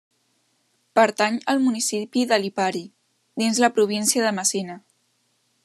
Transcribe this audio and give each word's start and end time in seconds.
Pertany 0.99 1.35
al 1.53 1.61
municipi 1.65 2.23
de 2.31 2.39
Lipari, 2.45 2.83
dins 3.43 3.61
la 3.65 3.73
província 3.77 4.25
de 4.29 4.33
Messina. 4.39 4.79